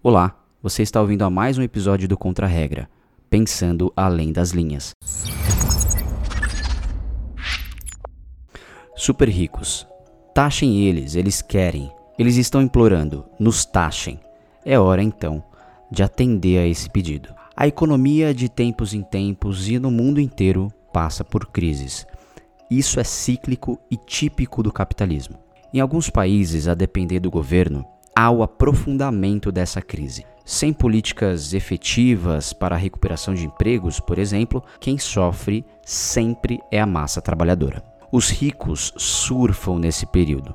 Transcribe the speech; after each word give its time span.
Olá, 0.00 0.38
você 0.62 0.84
está 0.84 1.00
ouvindo 1.00 1.24
a 1.24 1.30
mais 1.30 1.58
um 1.58 1.62
episódio 1.62 2.06
do 2.06 2.16
Contra 2.16 2.46
Regra, 2.46 2.88
Pensando 3.28 3.92
Além 3.96 4.32
das 4.32 4.52
Linhas. 4.52 4.92
Super 8.94 9.28
ricos. 9.28 9.88
Taxem 10.32 10.84
eles, 10.84 11.16
eles 11.16 11.42
querem. 11.42 11.90
Eles 12.16 12.36
estão 12.36 12.62
implorando, 12.62 13.24
nos 13.40 13.64
taxem. 13.64 14.20
É 14.64 14.78
hora 14.78 15.02
então 15.02 15.42
de 15.90 16.04
atender 16.04 16.60
a 16.60 16.66
esse 16.66 16.88
pedido. 16.88 17.34
A 17.56 17.66
economia 17.66 18.32
de 18.32 18.48
tempos 18.48 18.94
em 18.94 19.02
tempos 19.02 19.68
e 19.68 19.80
no 19.80 19.90
mundo 19.90 20.20
inteiro 20.20 20.72
passa 20.92 21.24
por 21.24 21.46
crises. 21.46 22.06
Isso 22.70 23.00
é 23.00 23.04
cíclico 23.04 23.76
e 23.90 23.96
típico 23.96 24.62
do 24.62 24.72
capitalismo. 24.72 25.40
Em 25.74 25.80
alguns 25.80 26.08
países, 26.08 26.68
a 26.68 26.74
depender 26.74 27.18
do 27.18 27.32
governo, 27.32 27.84
há 28.18 28.32
o 28.32 28.42
aprofundamento 28.42 29.52
dessa 29.52 29.80
crise. 29.80 30.26
Sem 30.44 30.72
políticas 30.72 31.54
efetivas 31.54 32.52
para 32.52 32.74
a 32.74 32.78
recuperação 32.78 33.32
de 33.32 33.46
empregos, 33.46 34.00
por 34.00 34.18
exemplo, 34.18 34.60
quem 34.80 34.98
sofre 34.98 35.64
sempre 35.84 36.58
é 36.72 36.80
a 36.80 36.86
massa 36.86 37.22
trabalhadora. 37.22 37.80
Os 38.10 38.28
ricos 38.28 38.92
surfam 38.96 39.78
nesse 39.78 40.04
período. 40.04 40.52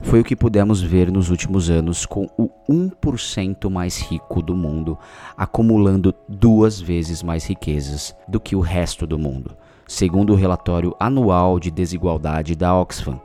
Foi 0.00 0.18
o 0.18 0.24
que 0.24 0.34
pudemos 0.34 0.82
ver 0.82 1.08
nos 1.12 1.30
últimos 1.30 1.70
anos 1.70 2.04
com 2.04 2.26
o 2.36 2.50
1% 2.68 3.70
mais 3.70 3.98
rico 3.98 4.42
do 4.42 4.56
mundo 4.56 4.98
acumulando 5.36 6.12
duas 6.28 6.80
vezes 6.80 7.22
mais 7.22 7.44
riquezas 7.44 8.12
do 8.26 8.40
que 8.40 8.56
o 8.56 8.60
resto 8.60 9.06
do 9.06 9.16
mundo, 9.16 9.56
segundo 9.86 10.32
o 10.32 10.36
relatório 10.36 10.96
anual 10.98 11.60
de 11.60 11.70
desigualdade 11.70 12.56
da 12.56 12.74
Oxfam, 12.74 13.20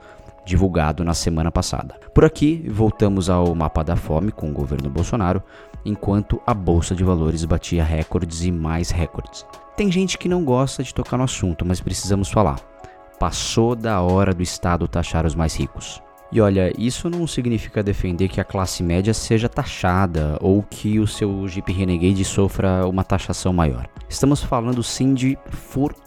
divulgado 0.45 1.03
na 1.03 1.13
semana 1.13 1.51
passada. 1.51 1.95
Por 2.13 2.25
aqui, 2.25 2.65
voltamos 2.69 3.29
ao 3.29 3.53
mapa 3.55 3.83
da 3.83 3.95
fome 3.95 4.31
com 4.31 4.49
o 4.49 4.53
governo 4.53 4.89
Bolsonaro, 4.89 5.41
enquanto 5.85 6.41
a 6.45 6.53
bolsa 6.53 6.95
de 6.95 7.03
valores 7.03 7.43
batia 7.45 7.83
recordes 7.83 8.43
e 8.43 8.51
mais 8.51 8.89
recordes. 8.89 9.45
Tem 9.75 9.91
gente 9.91 10.17
que 10.17 10.29
não 10.29 10.43
gosta 10.43 10.83
de 10.83 10.93
tocar 10.93 11.17
no 11.17 11.23
assunto, 11.23 11.65
mas 11.65 11.81
precisamos 11.81 12.29
falar. 12.29 12.59
Passou 13.19 13.75
da 13.75 14.01
hora 14.01 14.33
do 14.33 14.43
Estado 14.43 14.87
taxar 14.87 15.25
os 15.25 15.35
mais 15.35 15.55
ricos. 15.55 16.01
E 16.31 16.41
olha, 16.41 16.73
isso 16.79 17.11
não 17.11 17.27
significa 17.27 17.83
defender 17.83 18.27
que 18.27 18.41
a 18.41 18.43
classe 18.43 18.81
média 18.81 19.13
seja 19.13 19.47
taxada 19.47 20.35
ou 20.41 20.63
que 20.63 20.99
o 20.99 21.05
seu 21.05 21.47
Jeep 21.47 21.71
Renegade 21.71 22.25
sofra 22.25 22.87
uma 22.87 23.03
taxação 23.03 23.53
maior. 23.53 23.87
Estamos 24.09 24.43
falando 24.43 24.81
sim 24.81 25.13
de 25.13 25.37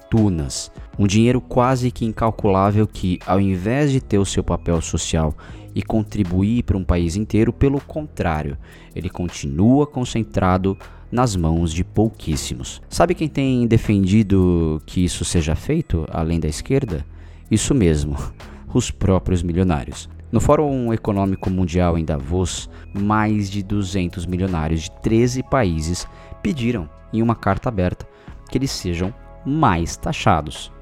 fortunas, 0.07 0.71
um 0.99 1.07
dinheiro 1.07 1.41
quase 1.41 1.91
que 1.91 2.05
incalculável 2.05 2.87
que, 2.87 3.19
ao 3.27 3.41
invés 3.41 3.91
de 3.91 4.01
ter 4.01 4.19
o 4.19 4.25
seu 4.25 4.43
papel 4.43 4.81
social 4.81 5.35
e 5.75 5.83
contribuir 5.83 6.63
para 6.63 6.77
um 6.77 6.85
país 6.85 7.17
inteiro, 7.17 7.53
pelo 7.53 7.81
contrário, 7.81 8.57
ele 8.95 9.11
continua 9.11 9.87
concentrado 9.87 10.77
nas 11.11 11.37
mãos 11.37 11.73
de 11.73 11.85
pouquíssimos. 11.85 12.81
Sabe 12.89 13.15
quem 13.15 13.29
tem 13.29 13.67
defendido 13.67 14.81
que 14.87 15.05
isso 15.05 15.25
seja 15.25 15.55
feito, 15.55 16.07
além 16.11 16.41
da 16.41 16.49
esquerda? 16.49 17.05
Isso 17.51 17.75
mesmo, 17.75 18.17
os 18.73 18.91
próprios 18.91 19.43
milionários. 19.43 20.09
No 20.33 20.41
Fórum 20.41 20.93
Econômico 20.93 21.51
Mundial 21.51 21.97
em 21.97 22.05
Davos, 22.05 22.69
mais 22.93 23.51
de 23.51 23.63
200 23.63 24.27
milionários 24.27 24.83
de 24.83 24.91
13 25.03 25.43
países 25.45 26.07
pediram, 26.43 26.89
em 27.13 27.23
uma 27.23 27.37
carta 27.37 27.69
aberta, 27.69 28.07
que 28.51 28.59
eles 28.59 28.71
sejam 28.71 29.15
mais 29.47 29.97
taxados. 29.97 30.73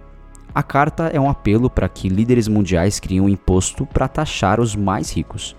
A 0.55 0.63
carta 0.63 1.05
é 1.13 1.21
um 1.21 1.29
apelo 1.29 1.69
para 1.69 1.89
que 1.89 2.09
líderes 2.09 2.49
mundiais 2.49 2.99
criem 2.99 3.21
um 3.21 3.29
imposto 3.29 3.85
para 3.85 4.09
taxar 4.09 4.61
os 4.61 4.75
mais 4.75 5.11
ricos. 5.13 5.55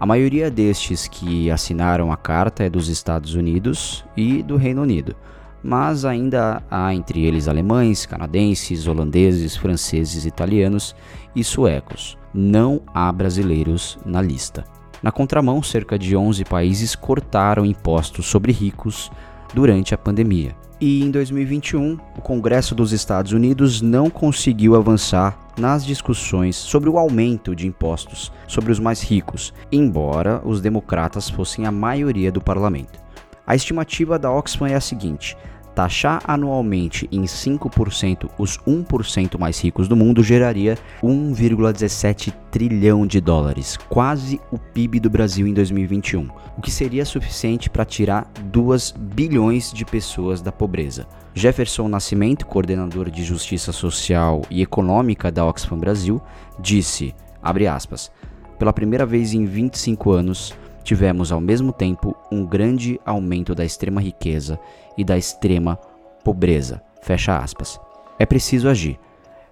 A 0.00 0.04
maioria 0.04 0.50
destes 0.50 1.06
que 1.06 1.50
assinaram 1.50 2.10
a 2.10 2.16
carta 2.16 2.64
é 2.64 2.70
dos 2.70 2.88
Estados 2.88 3.34
Unidos 3.34 4.04
e 4.16 4.42
do 4.42 4.56
Reino 4.56 4.82
Unido, 4.82 5.14
mas 5.62 6.04
ainda 6.04 6.62
há 6.70 6.94
entre 6.94 7.24
eles 7.24 7.48
alemães, 7.48 8.06
canadenses, 8.06 8.86
holandeses, 8.86 9.56
franceses, 9.56 10.24
italianos 10.24 10.94
e 11.34 11.44
suecos 11.44 12.18
não 12.32 12.82
há 12.94 13.10
brasileiros 13.10 13.98
na 14.04 14.20
lista. 14.20 14.64
Na 15.02 15.12
contramão, 15.12 15.62
cerca 15.62 15.98
de 15.98 16.16
11 16.16 16.44
países 16.44 16.94
cortaram 16.94 17.64
impostos 17.64 18.26
sobre 18.26 18.52
ricos 18.52 19.10
durante 19.54 19.94
a 19.94 19.98
pandemia. 19.98 20.54
E 20.80 21.02
em 21.02 21.10
2021, 21.10 21.98
o 22.16 22.20
Congresso 22.20 22.74
dos 22.74 22.92
Estados 22.92 23.32
Unidos 23.32 23.82
não 23.82 24.08
conseguiu 24.08 24.76
avançar 24.76 25.36
nas 25.58 25.84
discussões 25.84 26.54
sobre 26.54 26.88
o 26.88 26.96
aumento 26.96 27.54
de 27.54 27.66
impostos 27.66 28.32
sobre 28.46 28.70
os 28.70 28.78
mais 28.78 29.02
ricos, 29.02 29.52
embora 29.72 30.40
os 30.44 30.60
democratas 30.60 31.28
fossem 31.28 31.66
a 31.66 31.72
maioria 31.72 32.30
do 32.30 32.40
parlamento. 32.40 33.00
A 33.44 33.56
estimativa 33.56 34.18
da 34.18 34.30
Oxfam 34.30 34.68
é 34.68 34.74
a 34.74 34.80
seguinte: 34.80 35.36
taxar 35.78 36.20
anualmente 36.26 37.08
em 37.12 37.22
5% 37.22 38.28
os 38.36 38.58
1% 38.66 39.38
mais 39.38 39.60
ricos 39.60 39.86
do 39.86 39.94
mundo 39.94 40.24
geraria 40.24 40.76
1,17 41.04 42.34
trilhão 42.50 43.06
de 43.06 43.20
dólares, 43.20 43.76
quase 43.88 44.40
o 44.50 44.58
PIB 44.58 44.98
do 44.98 45.08
Brasil 45.08 45.46
em 45.46 45.54
2021, 45.54 46.28
o 46.56 46.60
que 46.60 46.72
seria 46.72 47.04
suficiente 47.04 47.70
para 47.70 47.84
tirar 47.84 48.28
2 48.46 48.92
bilhões 48.98 49.72
de 49.72 49.84
pessoas 49.84 50.42
da 50.42 50.50
pobreza. 50.50 51.06
Jefferson 51.32 51.86
Nascimento, 51.86 52.44
coordenador 52.44 53.08
de 53.08 53.22
Justiça 53.22 53.70
Social 53.70 54.42
e 54.50 54.60
Econômica 54.60 55.30
da 55.30 55.46
Oxfam 55.46 55.78
Brasil, 55.78 56.20
disse, 56.58 57.14
aspas, 57.40 58.10
pela 58.58 58.72
primeira 58.72 59.06
vez 59.06 59.32
em 59.32 59.44
25 59.44 60.10
anos, 60.10 60.52
tivemos 60.88 61.30
ao 61.30 61.38
mesmo 61.38 61.70
tempo 61.70 62.16
um 62.32 62.46
grande 62.46 62.98
aumento 63.04 63.54
da 63.54 63.62
extrema 63.62 64.00
riqueza 64.00 64.58
e 64.96 65.04
da 65.04 65.18
extrema 65.18 65.76
pobreza. 66.24 66.80
Fecha 67.02 67.36
aspas. 67.36 67.78
É 68.18 68.24
preciso 68.24 68.70
agir, 68.70 68.98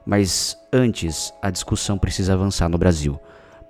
mas 0.07 0.59
antes 0.73 1.35
a 1.43 1.51
discussão 1.51 1.99
precisa 1.99 2.33
avançar 2.33 2.71
no 2.71 2.79
Brasil, 2.79 3.21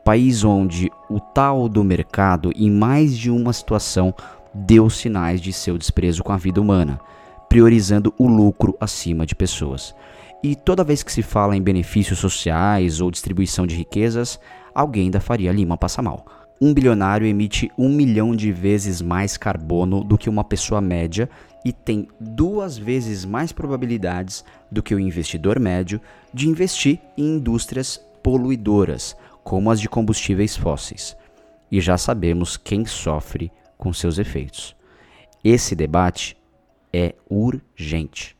país 0.04 0.44
onde 0.44 0.88
o 1.10 1.18
tal 1.18 1.68
do 1.68 1.82
mercado, 1.82 2.52
em 2.54 2.70
mais 2.70 3.18
de 3.18 3.32
uma 3.32 3.52
situação, 3.52 4.14
deu 4.54 4.88
sinais 4.88 5.40
de 5.40 5.52
seu 5.52 5.76
desprezo 5.76 6.22
com 6.22 6.30
a 6.30 6.36
vida 6.36 6.60
humana, 6.60 7.00
priorizando 7.48 8.14
o 8.16 8.28
lucro 8.28 8.76
acima 8.80 9.26
de 9.26 9.34
pessoas. 9.34 9.92
E 10.40 10.54
toda 10.54 10.84
vez 10.84 11.02
que 11.02 11.10
se 11.10 11.20
fala 11.20 11.56
em 11.56 11.62
benefícios 11.62 12.20
sociais 12.20 13.00
ou 13.00 13.10
distribuição 13.10 13.66
de 13.66 13.74
riquezas, 13.74 14.38
alguém 14.72 15.10
da 15.10 15.18
Faria 15.18 15.50
Lima 15.50 15.76
passa 15.76 16.00
mal 16.00 16.45
um 16.60 16.72
bilionário 16.72 17.26
emite 17.26 17.70
um 17.76 17.88
milhão 17.88 18.34
de 18.34 18.50
vezes 18.50 19.02
mais 19.02 19.36
carbono 19.36 20.02
do 20.02 20.16
que 20.16 20.30
uma 20.30 20.44
pessoa 20.44 20.80
média 20.80 21.28
e 21.64 21.72
tem 21.72 22.08
duas 22.20 22.78
vezes 22.78 23.24
mais 23.24 23.52
probabilidades 23.52 24.44
do 24.70 24.82
que 24.82 24.94
o 24.94 25.00
investidor 25.00 25.58
médio 25.58 26.00
de 26.32 26.48
investir 26.48 27.00
em 27.16 27.36
indústrias 27.36 28.00
poluidoras, 28.22 29.16
como 29.42 29.70
as 29.70 29.80
de 29.80 29.88
combustíveis 29.88 30.56
fósseis. 30.56 31.16
E 31.70 31.80
já 31.80 31.98
sabemos 31.98 32.56
quem 32.56 32.86
sofre 32.86 33.50
com 33.76 33.92
seus 33.92 34.18
efeitos. 34.18 34.74
Esse 35.42 35.74
debate 35.74 36.36
é 36.92 37.14
urgente. 37.28 38.35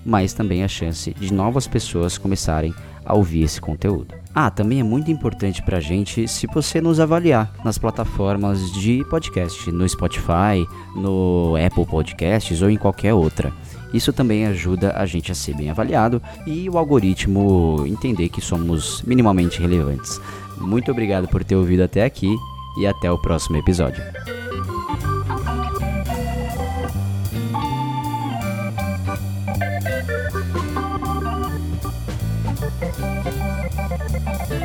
mais 0.09 0.33
também 0.33 0.65
a 0.65 0.69
chance 0.69 1.13
de 1.13 1.33
novas 1.33 1.67
pessoas 1.67 2.17
começarem 2.17 2.75
a 3.05 3.15
ouvir 3.15 3.43
esse 3.43 3.61
conteúdo. 3.61 4.15
Ah, 4.35 4.51
também 4.51 4.81
é 4.81 4.83
muito 4.83 5.11
importante 5.11 5.63
para 5.63 5.79
a 5.79 5.81
gente 5.81 6.29
se 6.29 6.47
você 6.47 6.81
nos 6.81 7.01
avaliar 7.01 7.53
nas 7.65 7.79
plataformas 7.79 8.71
de 8.73 9.05
podcast, 9.11 9.71
no 9.71 9.89
Spotify, 9.89 10.67
no 10.95 11.55
Apple 11.57 11.87
Podcasts 11.87 12.63
ou 12.63 12.71
em 12.71 12.77
qualquer 12.77 13.15
outra. 13.15 13.53
Isso 13.93 14.13
também 14.13 14.47
ajuda 14.47 14.93
a 14.97 15.07
gente 15.07 15.33
a 15.33 15.35
ser 15.35 15.57
bem 15.57 15.71
avaliado 15.71 16.23
e 16.47 16.69
o 16.69 16.77
algoritmo 16.77 17.85
entender 17.87 18.29
que 18.29 18.41
somos 18.41 19.03
minimamente 19.03 19.61
relevantes. 19.61 20.21
Muito 20.59 20.91
obrigado 20.91 21.27
por 21.29 21.43
ter 21.43 21.57
ouvido 21.57 21.83
até 21.83 22.05
aqui 22.05 22.35
e 22.79 22.87
até 22.87 23.11
o 23.11 23.19
próximo 23.19 23.57
episódio. 23.57 24.03